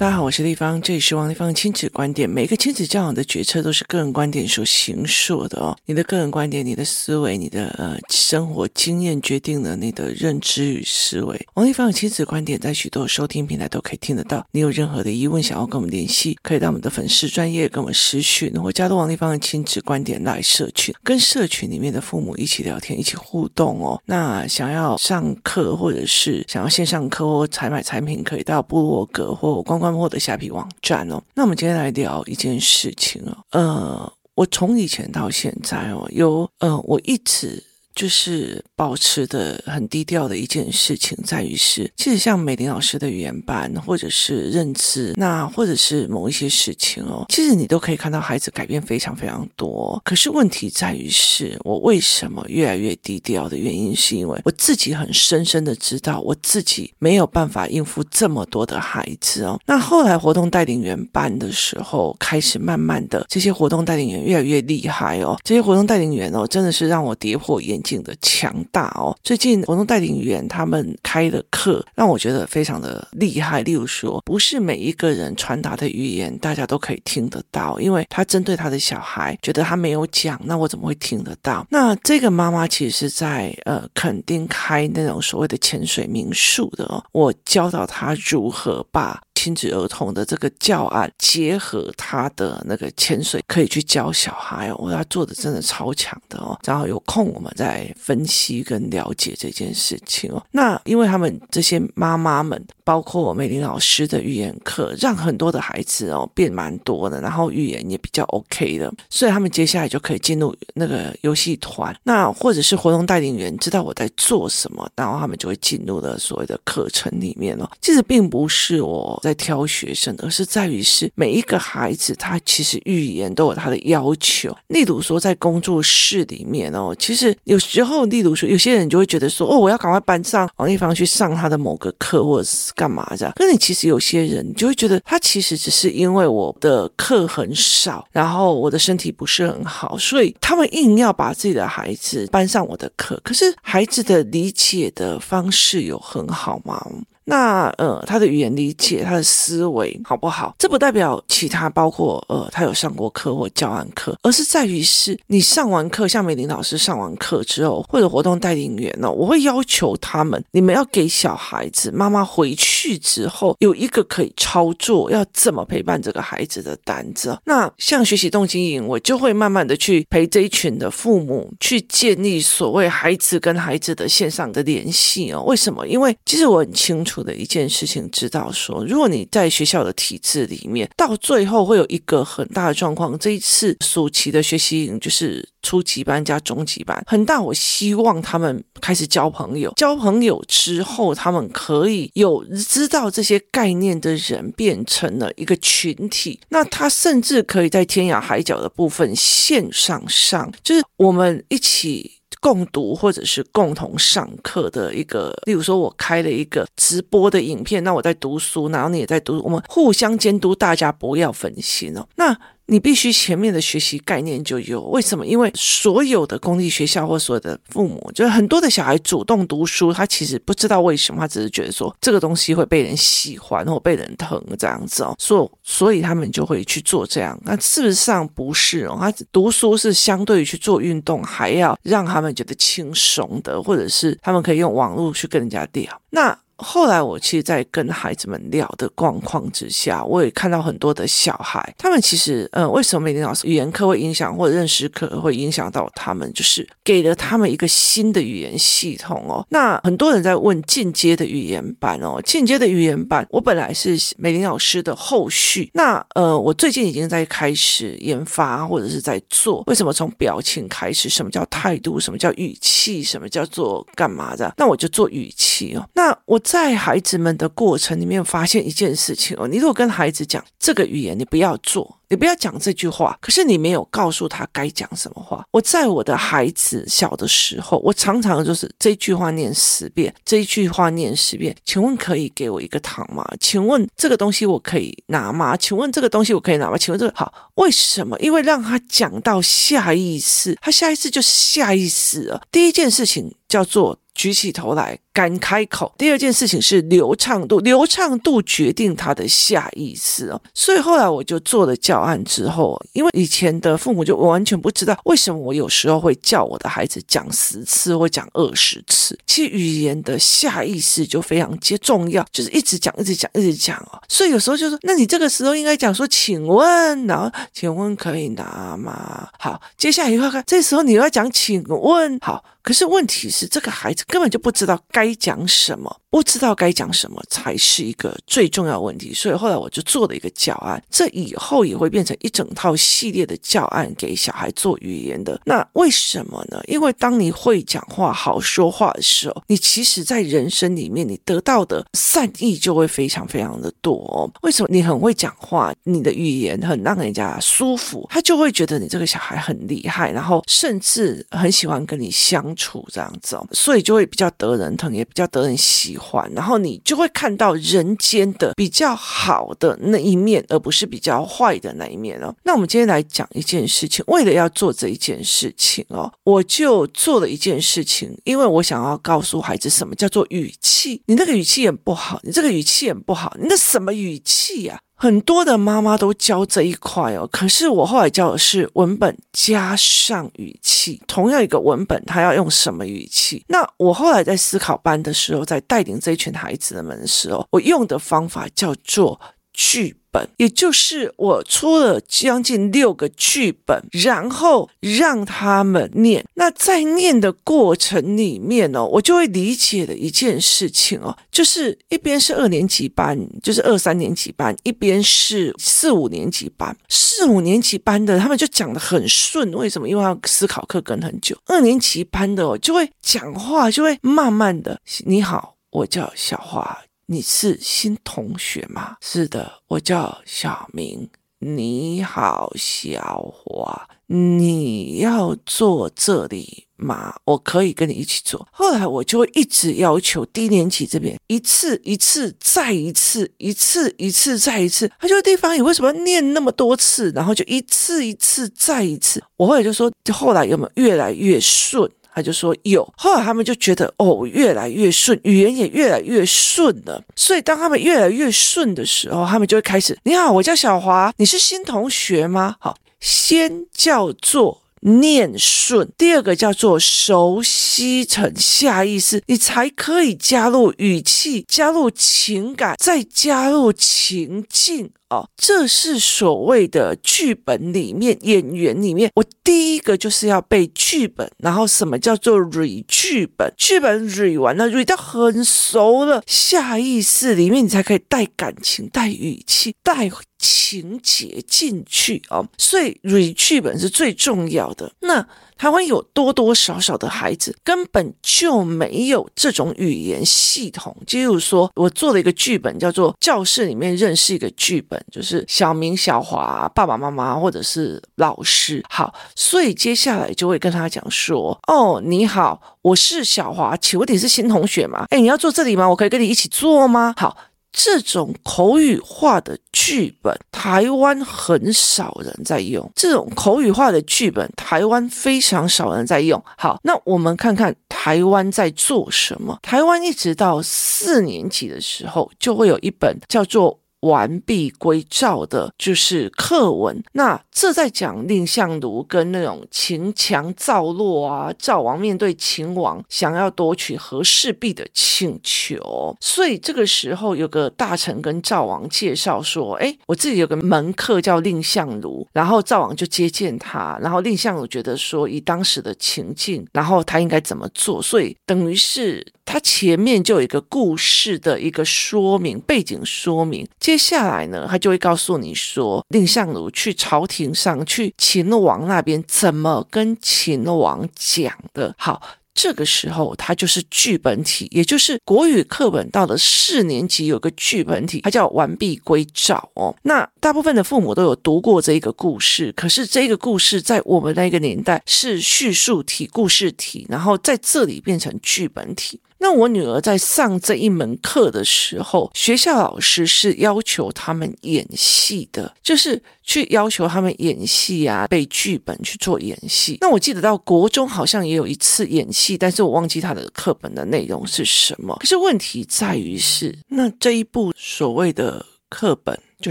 [0.00, 2.26] 大家好，我是丽芳，这里是王丽芳亲子观点。
[2.26, 5.76] 每个亲子教养的决策都是个人观点所形塑的哦。
[5.84, 11.46] 你的个人观点、你的思维、你的呃生活经验决定了你的认知与思维。
[11.52, 14.42] 王丽芳的亲子观点在许多收听平台都可以听得到。
[14.52, 24.00] 你有任何的疑问想要跟我们联系，可以到我们的粉丝专业跟我们私讯，或加入王丽芳的亲子观点来社群，跟社群里面的父母一起聊天、一起互动哦。
[24.06, 30.00] 那想要上课或者是想要线上课或采买产品，可以到部落格或光光。
[30.00, 37.62] 或者虾皮网站哦，那我们今天来聊一件事情哦，呃，我从以前到现在哦，有呃，我一直。
[37.94, 50.00] 就是保持的很低调的一件事情，在于是，其实像美玲老师的语言班，或者是认知，那或者是某一些事情哦，其实你都可以看到孩子改变非常非常多。
[50.04, 59.60] 可是问题在于是，我为什么越来越低调的原因，是因为我自己很深深的知道，我自己没有办法应付这么多的孩子哦。
[59.66, 73.62] 那后来活动带领员班的时候，开始慢慢的这些活动带领员越来越厉害哦，这些活动带领员哦，真的是让我跌破眼镜的强大哦，最近活动带领员他们开的课让我觉得非常的厉害。
[73.62, 81.66] 例如说，不是每一个人传达的语言大家都可以听得到，因为他针对他的小孩，觉得他没有讲，那我怎么会听得到？
[81.70, 89.20] 那这个妈妈其实是在呃垦丁开那种所谓的潜水民宿的哦，我教导他如何把。
[89.32, 94.76] 亲子儿童的这个教案，结合他的那个潜水，可以去教小孩哦。
[94.78, 96.58] 我要做的真的超强的哦。
[96.62, 100.42] 然后有空我们再来分析跟了解这件事情哦。
[100.52, 117.68] 那因为他们这些妈妈们，包括美玲老师的语言课，让很多的孩子哦变蛮多的，然后语言也比较 OK 的，所以他们接下来就可以进入那个游戏团，那或者是活动带领员知道我在做什么，然后他们就会进入了所谓的课程里面哦。
[117.80, 119.34] 其实并不是我在。
[119.40, 124.54] 挑学生，而是在于是每一个孩子，他其实语言都有他的要求。
[124.66, 133.32] 例如说，在工作室里面哦，其实有时候，例如说，有些人就会觉得说，哦，我要赶快搬上王一芳去上他的某个课，或者是干嘛这样。
[133.36, 143.20] 可是你其实有些人，你就会觉得他其实只是因为我的课很少，然后我的身体不是很好，所以他们硬要把自己的孩子搬上我的课。
[143.22, 146.80] 可是孩子的理解的方式有很好吗？
[147.30, 150.54] 那呃，他的语言理解，他的思维好不好？
[150.58, 167.38] 这不代表其他，包括呃，他有上过课或教案课，而是在于是你上完课，像美玲老师上完课之后，或者活动带领员呢、哦，我会要求他们，你们要给小孩子妈妈回去之后有一个可以操作，要怎么陪伴这个孩子的单子。
[167.44, 175.42] 那像学习动经营，我就会慢慢的去陪这一群的父母去建立所谓孩子跟孩子的线上的联系哦。
[175.44, 175.86] 为什么？
[175.86, 177.19] 因为其实我很清楚。
[177.22, 183.18] 的一件事情，知道说，如果你在学校的体制里面，到最后会有一个很大的状况。
[183.18, 187.40] 这一次暑期的学习营就是初级班加中级班，很大。
[187.40, 196.40] 我希望他们开始交朋友，交朋友之后，他们可以有知道这些概念的人变成了一个群体。
[196.48, 202.19] 那他甚至可以在天涯海角的部分线上上，就是我们一起。
[202.40, 212.08] 共读或者是共同上课的一个，例如说，我开了一个直播的影片，那我在读书，然后你也在读，我们互相监督，大家不要分心哦。
[212.16, 212.36] 那。
[212.70, 215.26] 你必须前面的学习概念就有，为什么？
[215.26, 225.50] 因为所有的公立学校或所有的父母，就是很多的小孩主动读书，他其实不知道为什么，他只是觉得说这个东西会被人喜欢或被人疼这样子哦，所以
[225.90, 227.36] 所以他们就会去做这样。
[227.42, 236.00] 那事实上不是哦，他读书是相对于去做运动还要让他们觉得轻松的，或者是他们可以用网络去跟人家聊。
[236.10, 249.44] 那后来我其实，在跟孩子们聊的状况之下，我也看到很多的小孩，他们其实，呃，为什么美玲老师语言课会影响，或者认识课会影响到他们，就是给了他们一个新的语言系统哦。
[249.48, 261.08] 那很多人在问进阶的语言班哦，进阶的语言班，我本来是美玲老师的后续，那呃，我最近已经在开始研发或者是在做，为什么从表情开始？
[261.08, 261.98] 什么叫态度？
[261.98, 263.02] 什么叫语气？
[263.02, 264.52] 什么叫做干嘛的？
[264.58, 265.88] 那我就做语气哦。
[265.94, 266.38] 那我。
[266.50, 275.44] 在孩子们的过程里面，发现一件事情哦，你如果跟孩子讲这个语言，你不要做，你不要讲这句话，可是你没有告诉他该讲什么话。
[275.52, 281.54] 我在我的孩子小的时候，我常常就是这句话念十遍，这句话念十遍。
[281.64, 283.24] 请问可以给我一个糖吗？
[283.38, 285.56] 请问这个东西我可以拿吗？
[285.56, 286.76] 请问这个东西我可以拿吗？
[286.76, 288.18] 请问这个好，为什么？
[288.18, 292.42] 因为让他讲到下意识，他下意识就下意识了。
[292.50, 294.98] 第一件事情叫做举起头来。
[295.12, 295.92] 敢开口。
[295.98, 300.40] 第二件事情是流畅度，流畅度决定他的下意识哦。
[300.54, 309.18] 所以后来我就做了教案之后，因为以前的父母就完全不知道为什么我有时候会叫我的孩子讲十次或讲二十次。
[309.26, 314.00] 其实语言的下意识就非常接重要，就是一直讲，一直讲，一直讲哦。
[314.08, 319.28] 所以有时候就说，那你这个时候应该讲说，请问，然后请问可以拿吗？
[319.38, 322.44] 好，接下来一块看，这时候你要讲请问，好。
[322.62, 329.14] 可是问题是，这个孩子根本就不知道该该讲什么，不知道该讲什么才是一个最重要问题。
[329.14, 335.40] 所以后来我就做了一个教案，这以后也会变成一整套系列的教案给小孩做语言的。
[335.44, 336.60] 那为什么呢？
[336.66, 344.30] 因为当你会讲话、好说话的时候，你其实在人生里面你得到的善意就会非常非常的多。
[344.42, 356.28] 为什么你很会讲话，你的语言很让人家舒服，他就会觉得你这个小孩很厉害，然后甚至很喜欢跟你相处这样子哦，所以就会比较得人疼，也比较得人喜欢。
[356.34, 362.34] 然后你就会看到人间的比较好的那一面，而不是比较坏的那一面哦。
[362.44, 371.02] 那我们今天来讲一件事情，为了要做这一件事情哦，我就做了一件事情，因为我想要告诉孩子什么叫做语气。
[371.06, 374.80] 你那个语气也不好，你这个语气也不好，你那什么语气呀？
[375.02, 383.42] 很多的妈妈都教这一块哦，可是我后来教的是文本加上语气，同样一个文本，他要用什么语气？
[383.48, 389.18] 那我后来在思考班的时候，在带领这一群孩子们的时候，我用的方法叫做
[389.62, 396.24] 剧本，也就是我出了将近六个剧本，然后让他们念。
[396.34, 406.74] 那在念的过程里面哦，我就会理解的一件事情哦，就是一边是二年级班，就是二三年级班，一边是四五年级班。
[406.88, 409.86] 四五年级班的他们就讲得很顺，为什么？
[409.86, 411.36] 因为要思考课跟很久。
[411.44, 414.80] 二年级班的哦，就会讲话，就会慢慢的。
[415.04, 416.78] 你好，我叫小华。
[417.12, 418.94] 你是新同学吗？
[419.00, 421.10] 是的，我叫小明。
[421.40, 427.16] 你好，小华，你要坐这里吗？
[427.24, 428.46] 我可以跟你一起坐。
[428.52, 434.88] 后来我就一直要求低年级这边一次一次再一次，一次一次再一次。
[435.00, 437.10] 他就地方，你为什么要念那么多次？
[437.12, 439.20] 然后就一次一次再一次。
[439.36, 441.90] 我后来就说，就后来有没有越来越顺？
[442.14, 447.02] 他就说有，后来他们就觉得哦，越来越顺，语言也越来越顺了。
[447.16, 452.56] 所以当他们越来越顺的时候，他们就会开始：你好，我叫小华，你是新同学吗？
[452.58, 454.62] 好，先叫做。
[454.82, 465.28] 念顺，第二个叫做熟悉成下意识，你才可以加入语气，加入情感，再加入情境哦。
[465.36, 473.52] 这是所谓的剧本里面演员里面，我第一个就是要背剧本，然后什么叫做 re 剧本？
[473.56, 480.10] 剧本 re 完了，re 到很熟了，下意识里面你才可以带感情、带语气、带。
[480.42, 484.90] 情节进去哦，所以 re 剧本是最重要的。
[485.00, 485.26] 那
[485.60, 490.96] 台湾有多多少少的孩子根本就没有这种语言系统。
[491.06, 498.82] 就如说，我做了一个剧本，叫做教室里面认识一个剧本，就是小明、小华、爸爸妈妈或者是老师。
[498.88, 505.04] 好，所以接下来就会跟他讲说：“哦，你好，我是小华，请问你是新同学吗？
[505.10, 505.86] 哎，你要坐这里吗？
[505.86, 507.36] 我可以跟你一起坐吗？”好。
[507.72, 512.90] 这种口语化的剧本，台湾很少人在用。
[512.94, 516.42] 这种口语化的剧本，台湾非常少人在用。
[516.56, 519.58] 好，那我们看看台湾在做什么。
[519.62, 523.78] 台湾一直到四年级的时候，就会有一本叫做。
[524.00, 549.26] 完璧归赵的就是课文，那这在讲蔺相如跟那种秦强赵弱啊，赵王面对秦王想要夺取和氏璧的请求，所以这个时候有个大臣跟赵王介绍说：“哎，我自己有个门客叫蔺相如。”然后赵王就接见他，然后蔺相如觉得说，以当时的情境，然后他应该怎么做，所以等于是。
[549.50, 561.94] 他前面就有一个故事的一个说明，背景说明，接下来呢，他就会告诉你说，蔺相如去朝廷上去秦王那边怎么跟秦王讲的。
[561.98, 562.22] 好。
[562.52, 569.94] 这个时候，它就是剧本体，也就是国语课本到了四年级有个剧本体，它叫《完璧归赵》哦。
[570.02, 579.20] 那大部分的父母都有读过这一个故事，可是这个故事在我们那个年代是叙述体、故事体，然后在这里变成剧本体。
[579.40, 589.96] 那我女儿在上这一门课的时候，学校老师是要求他们演戏的，就是去要求他们演戏啊，背剧本去做演戏。
[590.02, 595.16] 那我记得到国中好像也有一次演戏，但是我忘记他的课本的内容是什么。
[595.20, 599.40] 可是问题在于是，那这一部所谓的课本。
[599.60, 599.70] 就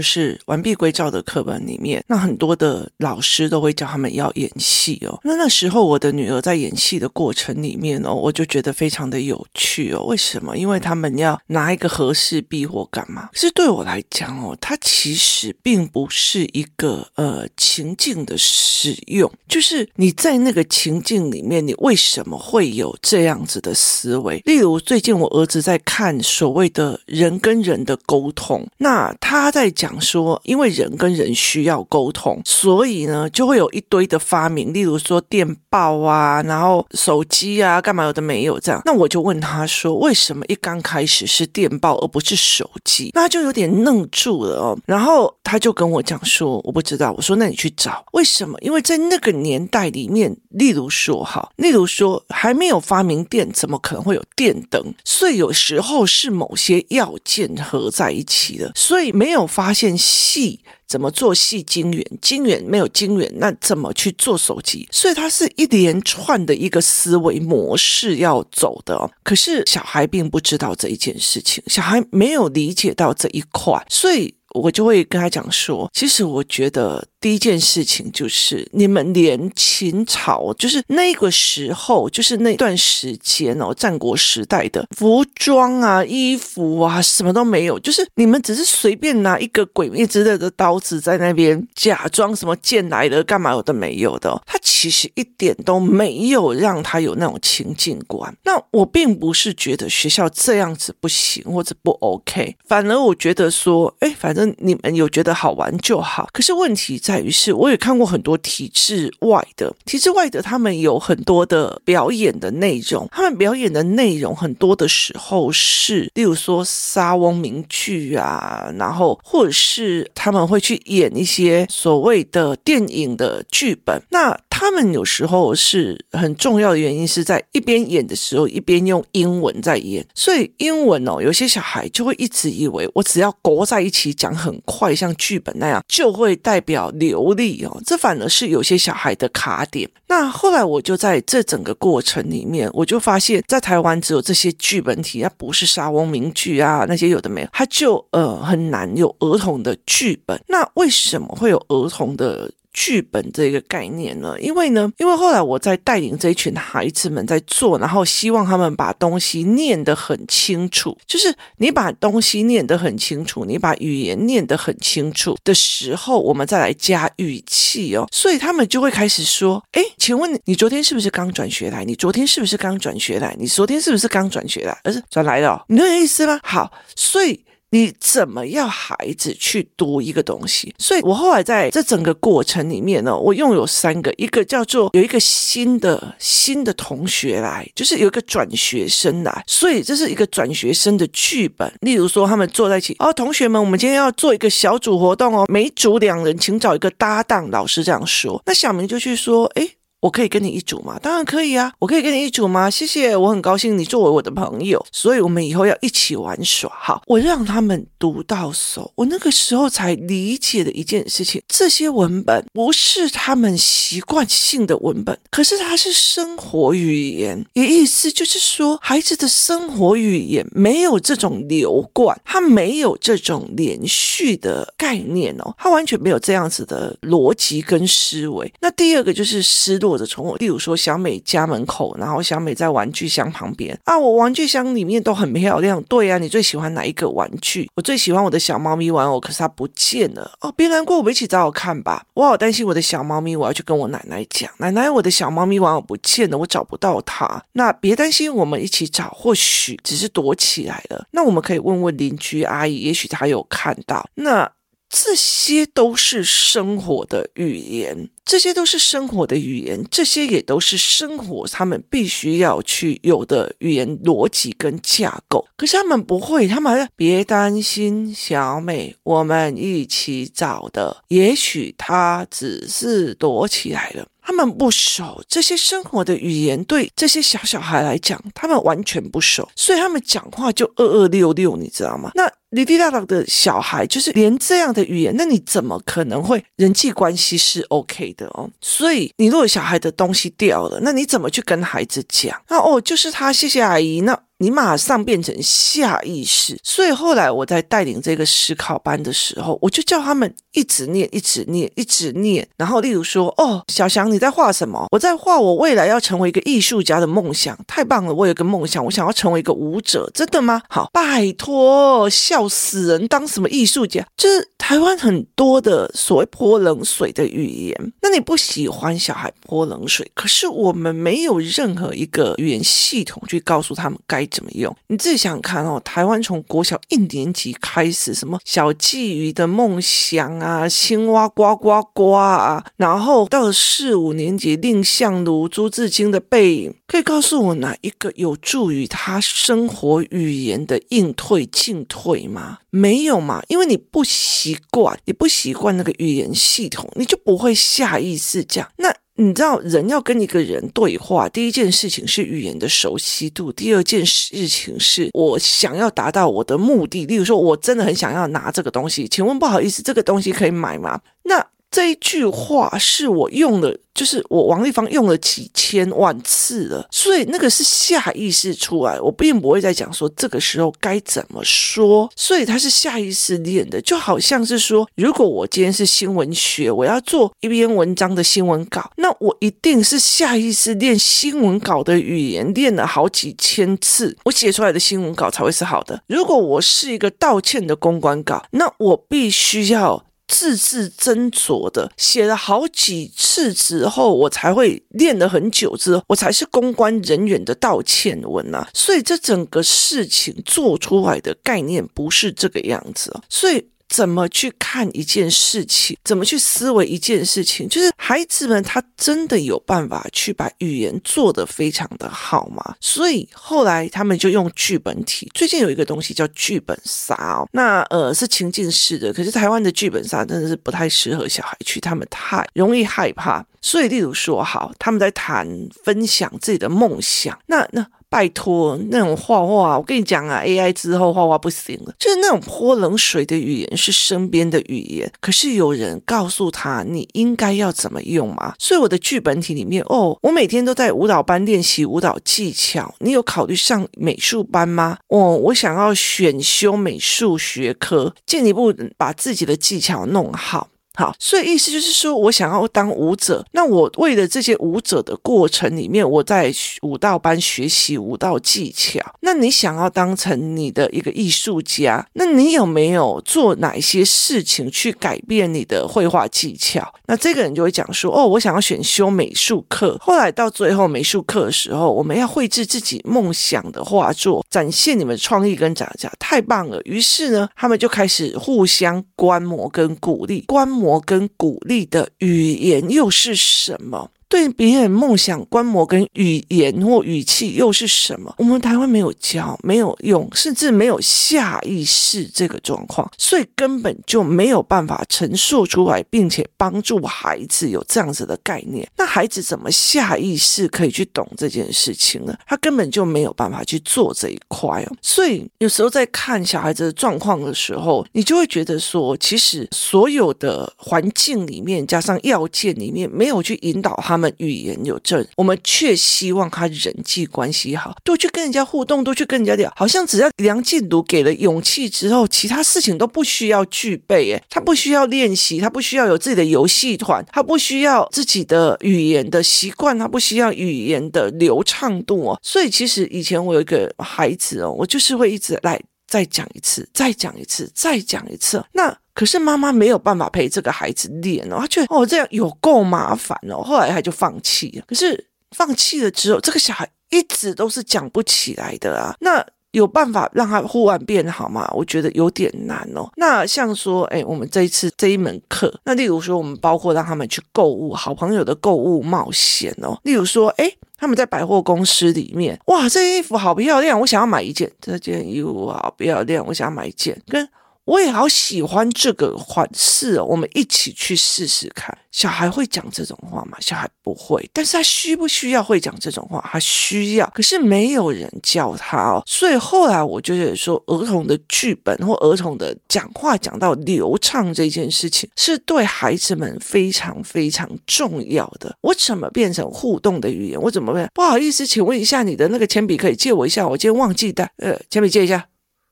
[0.00, 5.18] 是完璧归赵的课本里面，那很多的老师都会教他们要演戏哦。
[5.24, 10.04] 那那时候我的女儿在演戏的过程里面哦，我就觉得非常的有趣哦。
[10.04, 10.56] 为什么？
[10.56, 13.28] 因为他们要拿一个和氏璧或干嘛？
[13.32, 19.30] 可是对我来讲哦，它其实并不是一个呃情境的使用。
[19.48, 24.40] 就是你在那个情境里面，你为什么会有这样子的思维？
[24.44, 29.68] 例如最近我儿子在看所谓的人跟人的沟通，那他在。
[29.80, 38.82] 讲说，因为人跟人需要沟通，所以呢，就会有一堆的发明，例如说电报啊，然后手机啊，干嘛有的没有这样。
[38.84, 43.10] 那我就问他说，为什么一刚开始是电报而不是手机？
[43.14, 44.78] 那他就有点愣住了哦。
[44.84, 47.14] 然后他就跟我讲说，我不知道。
[47.16, 48.58] 我说，那你去找为什么？
[48.60, 54.92] 因为在那个年代里面，例如说哈，例如说还没有发明电，怎么可能会有电灯？
[55.06, 59.69] 所以有时候是某些要件合在一起的，所以没有发。
[59.70, 64.88] 发现细怎么做细晶圆，晶圆没有晶圆，那怎么去做手机？
[64.90, 69.08] 所以它是一连串的一个思维模式要走的。
[69.22, 77.06] 可是小孩并不知道这一件事情，小孩没有理解到这一块，所以我就会跟他讲说，其实我觉得。
[77.20, 98.34] 第一件事情就是，你们连秦朝，就是那个时候，就是那段时间哦，战国时代的服装啊、衣服啊，什么都没有，就是你们只是随便拿一个鬼灭之刃的刀子在那边假装什么剑来的，干嘛有的没有的，他其实一点都没有让他有那种情境观。
[98.44, 106.26] 那我并不是觉得学校这样子不行或者不 OK，反而我觉得说，哎，反正你们有觉得好玩就好。
[106.32, 107.09] 可是问题在。
[107.10, 124.38] 在于是，我也看过很多体制外的，体制外的他们有很多的表演的内容，他们表演的内容很多的时候是，例如说沙翁名剧啊，然后或者是他们会去演一些所谓的电影的剧本，那。
[124.60, 137.80] 他们有时候是很重要的原因，是在一边演的时候，一边用英文在演，所以英文哦，有些小孩就会一直以为我只要勾在一起讲很快，像剧本那样，就会代表流利哦。
[137.86, 139.88] 这反而是有些小孩的卡点。
[140.08, 150.38] 那后来我就在这整个过程里面，我就发现，在台湾只有这些剧本题，它不是莎翁名剧啊，那些有的没有，它就呃很难有儿童的剧本。
[150.48, 152.52] 那为什么会有儿童的？
[152.72, 154.34] 剧本这个概念呢？
[154.40, 160.96] 因为呢，因为后来我在带领这一群孩子们在做，然后希望他们把东西念得很清楚。
[161.06, 168.06] 就是你把东西念得很清楚，你把语言念得很清楚的时候，我们再来加语气哦。
[168.12, 171.84] 所以他们就会开始说：“哎，请问你昨天是不是刚转学来？
[171.84, 173.34] 你昨天是不是刚转学来？
[173.38, 174.78] 你昨天是不是刚转学来？
[174.84, 176.38] 而是转来的，你懂我意思吗？
[176.42, 177.44] 好，所以。
[177.70, 180.74] 你怎么要孩子去读一个东西？
[180.78, 191.72] 所以我后来在这整个过程里面呢，我用有三个，一个叫做有一个新的新的同学来，就是有一个转学生来，所以这是一个转学生的剧本。
[191.80, 197.50] 例如说，他们坐在一起，哦，同学们，我们今天要做一个小组活动哦，每组两人，请找一个搭档。
[197.50, 199.79] 老师这样说，那小明就去说，诶。
[200.00, 200.98] 我可以跟你一组吗？
[200.98, 201.70] 当然可以啊！
[201.78, 202.70] 我可以跟你一组吗？
[202.70, 206.70] 谢谢，我很高兴你作为我的朋友，所以我们以后要一起玩耍。
[206.74, 217.44] 好，我让他们读到手，我那个时候才理解的一件事情：这些文本不是他们习惯性的文本，可是它是生活语言。
[217.52, 228.50] 也意思就是说，孩子的生活语言没有这种流贯，他没有这种连续的概念哦，他完全没有这样子的逻辑跟思维。
[228.60, 229.89] 那第二个就是思路。
[229.90, 235.82] 或者从我，例如说小美家门口，然后小美在玩具箱旁边啊，我玩具箱里面都很漂亮。
[235.84, 237.68] 对呀、啊，你最喜欢哪一个玩具？
[237.74, 240.52] 我最喜欢我的小猫咪玩偶，可是它不见了哦。
[240.56, 242.04] 别难过，我们一起找找看吧。
[242.14, 247.42] 我好担心我的小猫咪，我要去跟我奶奶讲，奶奶，我的小猫咪玩偶不见了，我找不到它。
[247.54, 251.06] 那别担心，我们一起找，或许只是躲起来了。
[251.10, 254.08] 那我们可以问问邻居阿姨，也许她有看到。
[254.14, 254.50] 那。
[254.90, 265.46] 这些都是生活的语言，这些都是生活的语言，这些也都是生活他们必须要去有的语言逻辑跟架构。
[265.56, 274.08] 可是他们不会，他们别担心，小美，我们一起找的，也许他只是躲起来了。
[274.30, 282.12] 他们不熟这些生活的语言，对这些小小孩来讲，他们完全不熟，所以他们讲话就二二六六，你知道吗？
[282.14, 282.30] 那。
[282.50, 288.50] 哩哩啦啦的小孩，就是连这样的语言，那你怎么可能会人际关系是 OK 的哦？
[288.60, 292.36] 所以你如果小孩的东西掉了，那你怎么去跟孩子讲？
[292.48, 294.00] 那哦，就是他，谢谢阿姨。
[294.00, 294.18] 那。
[294.42, 302.48] 你马上变成下意识，所以后来我在带领这个思考班的时候，我就叫他们一直念，一直念，一直念。
[302.56, 304.86] 然后，例如说，哦，小翔，你在画什么？
[304.92, 308.14] 我在画我未来要成为一个艺术家的梦想，太棒了！
[308.14, 310.62] 我有个梦想，我想要成为一个舞者，真的吗？
[310.70, 313.06] 好，拜托，笑死人！
[313.08, 314.06] 当什么艺术家？
[314.16, 324.29] 就是台湾很多的所谓泼冷水的语言，那你不喜欢小孩泼冷水，可是我们没有任何一个语言系统去告诉他们该。
[324.30, 324.74] 怎么用？
[324.88, 325.80] 你自己想看哦。
[325.84, 342.58] 台湾从国小一年级开始，什么小鲫鱼的梦想啊，青蛙呱呱呱啊，然后到了四五年级，蔺相如、朱自清的背影，可以告诉我哪一个有助于他生活语言的应退进退吗？
[342.70, 348.70] 没有嘛，因为你不习惯，你不习惯那个语言系统，你就不会下意识这样。
[348.76, 348.94] 那。
[349.20, 357.04] 你知道，人要跟一个人对话，第一件事情是语言的熟悉度，第二件事情是我想要达到我的目的。
[357.04, 361.00] 例如说，我真的很想要拿这个东西，请问不好意思，这个东西可以买吗？
[361.24, 361.46] 那。
[361.70, 386.02] 这一句话是我用了，就是我王丽芳用了几千万次了，所以那个是下意识出来，我并不会再讲说这个时候该怎么说，所以它是下意识练的，就好像是说，如果我今天是新闻学，我要做一篇文章的新闻稿，那我一定是下意识练新闻稿的语言，练了好几千次，我写出来的新闻稿才会是好的。
[386.08, 390.04] 如果我是一个道歉的公关稿，那我必须要。
[390.30, 398.68] 字字斟酌的写了好几次之后，我才会练了很久之后，我才是公关人员的道歉文啊。
[398.72, 403.66] 所以这整个事情做出来的概念不是这个样子，所以。
[403.90, 412.76] 怎么去看一件事情，怎么去思维一件事情，就是孩子们他真的有办法去把语言做得非常的好吗？
[412.80, 415.28] 所以后来他们就用剧本体。
[415.34, 423.44] 最近有一个东西叫剧本杀哦，那呃是情境式的，可是台湾的剧本杀真的是不太适合小孩去，他们太容易害怕。
[423.60, 425.46] 所以例如说，好，他们在谈
[425.84, 427.84] 分享自己的梦想，那那。
[428.10, 438.54] 拜托，那种画画，我跟你讲啊，AI 之后画画不行了，就是那种泼冷水的语言是身边的语言，可是有人告诉他你应该要怎么用吗？
[438.58, 444.98] 所以我的剧本体里面，哦，我每天都在舞蹈班练习舞蹈技巧，你有考虑上美术班吗？
[445.06, 450.68] 哦，我想要选修美术学科，进一步把自己的技巧弄好。
[451.00, 459.00] 好，所以意思就是说，我想要当舞者，那我为了这些舞者的过程里面，我在舞蹈班学习舞蹈技巧。
[459.20, 466.86] 那你想要当成你的一个艺术家，那你有没有做哪一些事情去改变你的绘画技巧？
[467.06, 469.96] 那这个人就会讲说，哦，我想要选修美术课。
[470.02, 476.78] 后来到最后美术课的时候，我们要绘制自己梦想的画作，展现你们创意跟长相，太棒了。
[476.84, 480.89] 于是呢，他们就开始互相观摩跟鼓励，观摩。
[480.98, 484.10] 跟鼓励的语言又是什么？
[484.30, 488.32] 对别人梦想观摩跟语言或语气又是什么？
[488.38, 498.88] 我们台湾没有教，没有用，甚至没有下意识这个状况，所以根本就没有办法陈述出来，并且帮助孩子有这样子的概念。
[498.96, 502.32] 那孩子怎么下意识可以去懂这件事情呢？
[502.46, 504.96] 他根本就没有办法去做这一块哦。
[505.02, 514.30] 所以有时候在看小孩子的状况的时候，你就会觉得说，其实所有的环境里面加上要件里面，没有去引导他们。
[514.30, 524.30] 们语言有证，我们却希望他人际关系好，多去跟人家互动，多去跟人家聊，好像只要梁静茹给了勇气之后，其他事情都不需要具备。
[524.32, 532.38] 诶，他不需要练习，他不需要有自己的游戏团，他不需要自己的语言的习惯，他不需要语言的流畅度哦。
[532.42, 538.62] 所以其实以前我有一个孩子哦，我就是会一直来再讲一次，再讲一次，再讲一次。
[538.72, 544.84] 那可是妈妈没有办法陪这个孩子练哦，他觉得哦这样有够麻烦哦，后来他就放弃了。
[544.86, 549.14] 可是放弃了之后，这个小孩一直都是讲不起来的啊。
[549.20, 551.68] 那有办法让他忽然变好吗？
[551.74, 553.08] 我觉得有点难哦。
[553.16, 559.96] 那像说，哎，我们这一次这一门课，那例如说，我们包括让他们去购物，好朋友的购物冒险哦。
[560.02, 564.68] 例如说，哎，他们在百货公司里面，哇，这衣服好漂亮，我想要买一件。
[564.80, 567.16] 这件衣服好漂亮，我想要买一件。
[567.28, 567.48] 跟
[567.84, 571.96] 我也好喜欢这个款式哦，我们一起去试试看。
[572.12, 573.56] 小孩会讲这种话吗？
[573.60, 576.44] 小孩不会，但是他需不需要会讲这种话？
[576.52, 579.22] 他需要，可是没有人教他哦。
[579.26, 588.76] 所以后来我就觉得说，儿童的剧本或儿童的讲话讲到流畅这件事情，是对孩子们非常非常重要的。
[588.82, 590.60] 我怎么变成互动的语言？
[590.60, 591.08] 我怎么变？
[591.14, 593.66] 不好意思，请问一下，你的那个铅笔可以借我一下？
[593.66, 595.46] 我今天忘记带，呃，铅笔借一下。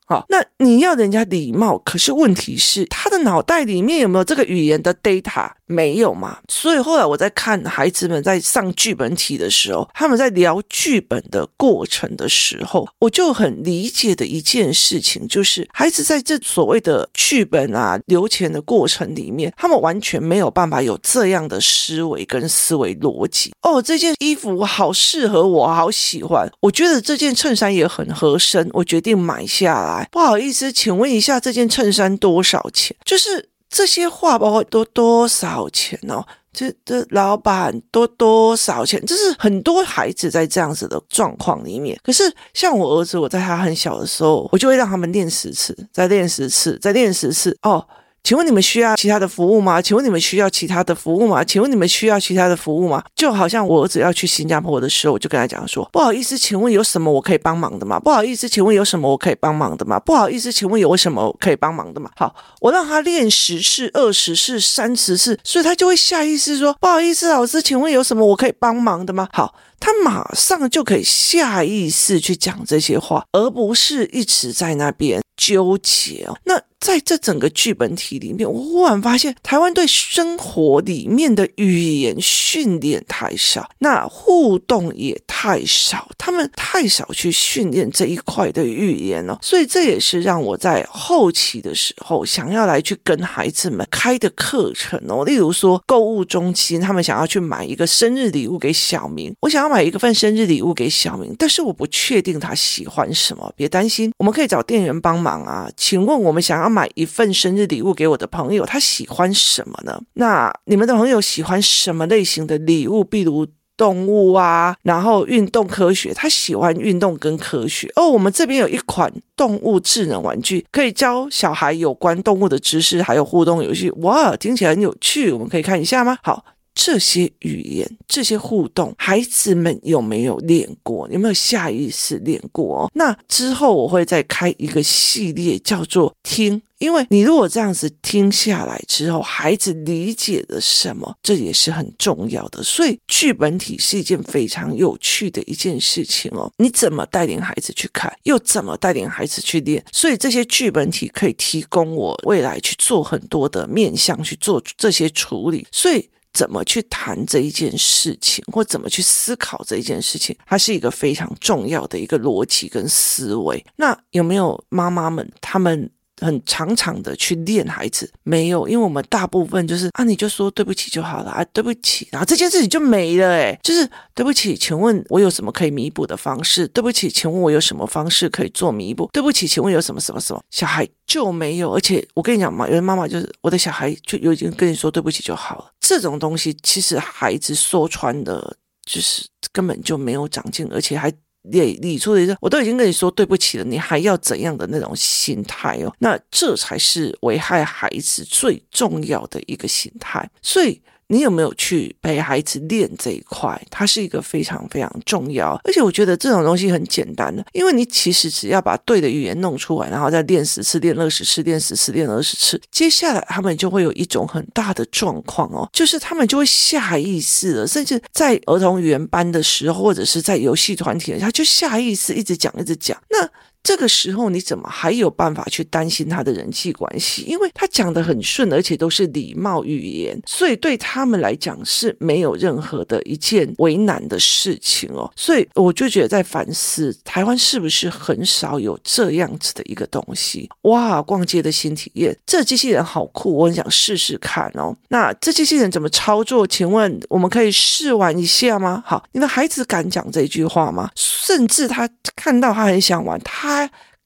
[0.09, 5.51] 好，那你要人家礼貌，可是问题是他的脑袋里面有没有这个语言的 data？
[5.69, 6.39] 没有嘛？
[6.49, 23.53] 所以后来我在看孩子们在上剧本题的时候，他们在聊剧本的过程的时候，我就很理解的一件事情，就是孩子在这所谓的剧本啊流前的过程里面，他们完全没有办法有这样的思维跟思维逻辑。
[23.63, 26.51] 哦，这件衣服好适合我，好喜欢。
[26.61, 30.09] 我觉得这件衬衫也很合身，我决定买下来。
[30.11, 32.97] 不好意思，请问一下，这件衬衫多少钱？
[33.05, 33.51] 就是。
[33.69, 36.25] 这些话包括多多少钱哦？
[36.53, 39.01] 这这老板多多少钱？
[39.07, 41.97] 这是很多孩子在这样子的状况里面。
[42.03, 47.87] 可是像我儿子，我在他很小的时候，我就会让他们练十次，再练十次，再练十次哦。
[48.25, 49.81] 请问你们需要其他的服务吗？
[49.81, 51.43] 请问你们需要其他的服务吗？
[51.43, 53.03] 请问你们需要其他的服务吗？
[53.17, 57.99] 就好像我儿子要去新加坡的时候，我就跟他讲说：“不好意思，请问有什么我可以帮忙的吗？
[57.99, 59.99] 不好意思，请问有什么我可以帮忙的吗？
[60.01, 76.37] 不好意思，请问有什么我可以帮忙的吗？”好，我让他练十次、二十次、三十次，所以他就会下意识说：“不好意思，老师，请问有什么我可以帮忙的吗？”好，他马上就可以下意识去讲这些话，而不是一直在那边纠结哦。
[76.45, 76.61] 那。
[76.81, 89.37] 在这整个剧本体里面，我忽然发现台湾对生活里面的语言训练太少，那互动也太少，他们太少去训练这一块的语言了。
[89.43, 95.25] 所以这也是让我在后期的时候想要来去跟孩子们开的课程哦。
[95.25, 105.69] 例如说购物中心，他们想要去买一个生日礼物给小明，我想要买一个份生日礼物给小明，但是我不确定他喜欢什么，别担心，我们可以找店员帮忙啊。
[105.77, 106.69] 请问我们想要。
[106.69, 110.01] 买一份生日礼物给我的朋友，他喜欢什么呢？
[110.13, 113.03] 那你们的朋友喜欢什么类型的礼物？
[113.03, 117.91] 比如动物啊，然后运动科学，他喜欢运动跟科学。
[117.97, 123.91] 哦，我们这边有一款动物智能玩具，可以教小孩有关动物的知识，还有互动游戏。
[124.03, 126.19] 哇，听起来很有趣，我们可以看一下吗？
[126.23, 126.45] 好。
[126.81, 131.09] 这些语言、这些互动，孩子们有没有练过？
[131.11, 132.89] 有没有下意识练过？
[132.95, 142.63] 那之后我会再开一个系列，叫做“听”，因为你如果这样子听下来之后，孩子理解了什么，这也是很重要的。
[142.63, 146.49] 所以剧本体是一件非常有趣的一件事情哦。
[146.59, 149.85] 你怎么带领孩子去看，又怎么带领孩子去练？
[149.93, 155.67] 所以这些剧本体可以提供我未来去做很多的面向去做这些处理。
[155.73, 156.09] 所以。
[156.39, 163.65] 怎么去谈这一件事情，或怎么去思考这一件事情，它是一个非常重要的一个逻辑跟思维。
[163.75, 168.09] 那有没有妈妈们，他们很常常的去练孩子？
[168.23, 173.29] 没有，因为我们大部分就是啊，你就说对不起就好了啊，对不起，然后这件事情就没了。
[173.31, 176.69] 诶，就是对不起，请问我有什么可以弥补的方式？
[176.69, 179.11] 对不起，请问我有什么方式可以做弥补？
[179.13, 180.41] 对不起，请问有什么什么什么？
[180.51, 185.71] 小孩就没有，而且我跟你讲嘛，有的妈妈就是我的小孩就有已经跟你说对不起就好了。
[185.89, 191.11] 这种东西其实孩子说穿的，就是根本就没有长进，而且还
[191.45, 195.95] 理理出了一个，我都已经跟你说对不起了，你还要怎样的那种心态哦？
[195.99, 200.83] 那这才是危害孩子最重要的一个心态，所以。
[201.09, 203.61] 你有没有去陪孩子练这一块？
[203.71, 222.97] 它是一个非常非常重要，而且我觉得这种东西很简单的，因为你其实只要把对的语言弄出来，然后再练十次、练二十次、练十次、练二十次，接下来他们就会有一种很大的状况哦，就是他们就会下意识的，甚至在儿童语言班的时候，或者是在游戏团体，他就下意识一直讲、一直讲。
[223.11, 223.29] 那
[223.69, 227.25] 这个时候你怎么还有办法去担心他的人际关系？
[227.29, 235.13] 因为他讲得很顺，而且都是礼貌语言，所以对他们来讲是没有任何的一件为难的事情哦。
[235.15, 240.49] 所以我就觉得在反思，台湾是不是很少有这样子的一个东西？
[240.63, 244.75] 哇，逛街的新体验，这机器人好酷，我很想试试看哦。
[244.89, 246.47] 那这机器人怎么操作？
[246.47, 248.83] 请问我们可以试玩一下吗？
[248.87, 250.91] 好，你的孩子敢讲这句话吗？
[250.97, 253.58] 甚至他看到他很想玩，他。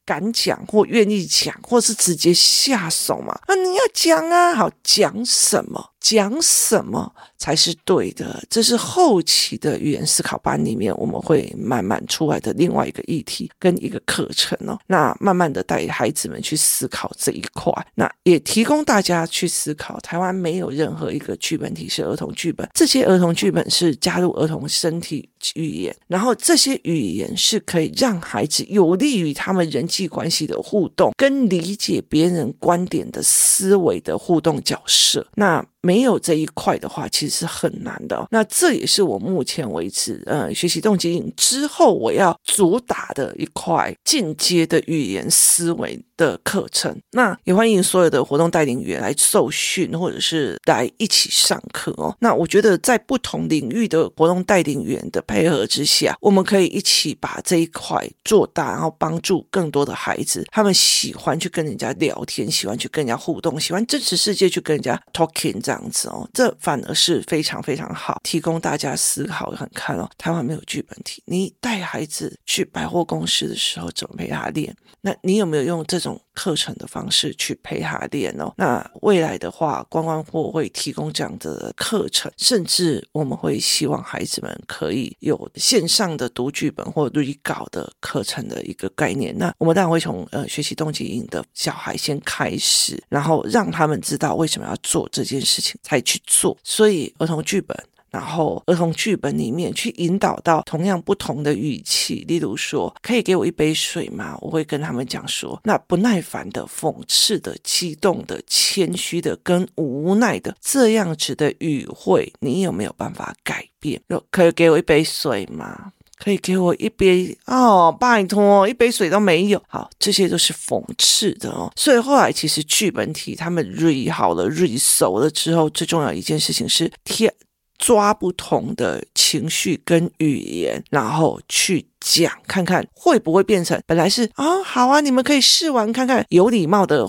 [0.04, 3.38] 敢讲或愿意讲，或是直接下手嘛？
[3.46, 5.91] 啊，你要讲啊，好，讲什么？
[6.02, 8.42] 讲什么才是对的？
[8.50, 14.78] 这是后期的语言思考班里面我们会慢慢出来的另外一个议题跟一个课程哦。
[14.88, 19.98] 那慢慢的带孩子们去思考这一块，那也提供大家去思考。
[20.00, 35.26] 台湾没有任何一个剧本体是儿童剧本，这些儿童剧本是加入儿童身体语言，然后这些语言是可以让孩子有利于他们人际关系的互动跟理解别人观点的思维的互动角色。
[35.34, 38.26] 那没有这一块的话，其实是很难的。
[38.30, 46.96] 那这也是我目前为止，呃，学习动机营之后我要主打的一块进阶的语言思维的课程。
[47.10, 52.16] 那也欢迎所有的活动带领员来受训，或者是来一起上课哦。
[52.20, 60.46] 那我觉得在不同领域的活动带领员的配合之下，我们可以一起把这一块做大，然后帮助更多的孩子。
[60.52, 70.08] 他们喜欢去跟人家聊天，喜欢去跟人家互动，喜欢真实世界去跟人家 talking 样子哦，这反而是非常非常好，提供大家思考很看哦。
[70.16, 74.74] 台湾没有剧本体，你带孩子去百货公司的时候，怎么陪他练？
[75.00, 78.52] 那你有没有用这种课程的方式去陪他练哦？
[78.56, 89.36] 那未来的话，观光货会提供这样的课程，甚至我们会希望孩子们可以有线上的读剧本或录稿的课程的一个概念。
[89.36, 97.76] 那我们当然会从呃学习动机营的小孩先开始，然后让他们知道为什么要做这件事才去做，所以儿童剧本，
[98.10, 104.36] 然后儿童剧本里面去引导到同样不同的语气，例如说，可以给我一杯水吗？
[104.40, 114.02] 我会跟他们讲说，那不耐烦的、讽刺的、激动的、谦虚的跟无奈的这样子的语汇，你有没有办法改变？
[114.30, 115.92] 可以给我一杯水吗？
[116.22, 119.60] 可以给我一杯哦，拜托，一杯水都没有。
[119.66, 121.72] 好，这些都是讽刺的哦。
[121.74, 127.34] 所以后来其实剧本体他们 re 好了 re 熟了之后，最重要一件事情是贴
[127.76, 137.08] 抓不同的情绪跟语言，然后去讲，看看会不会变成本来是啊、好啊，你们可以试玩看看，有礼貌的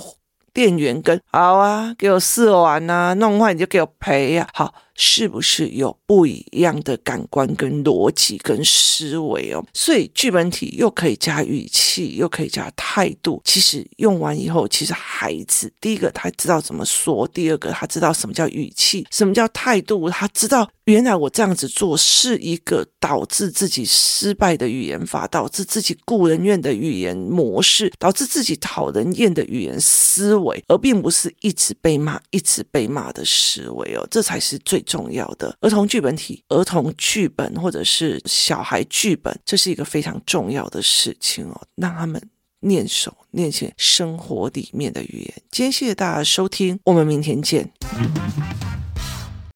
[0.52, 4.74] 店员跟好啊，给我试玩啊，弄坏你就给我赔呀、啊，好。
[4.96, 9.66] 是不是有不一样的感官跟逻辑跟思维哦？
[9.74, 13.42] 所以剧本体又可以加语气，又可以加态度。
[13.44, 34.08] 其实用完以后，其实孩子第一个他知道怎么说，第二个他知道什么叫语气，什么叫态度，他知道原来我这样子做是一个导致自己失败的语言法，导致自己顾人怨的语言模式，导致自己讨人厌的语言思维，而并不是一直被骂、一直被骂的思维哦。
[34.12, 34.83] 这才是最。
[34.84, 42.22] 重要的儿童剧本体、儿童剧本或者是小孩剧本，这是一个非常重要的事情哦，让他们
[42.60, 45.34] 念熟、念起生活里面的语言。
[45.52, 47.72] 今天谢谢大家收听，我们明天见。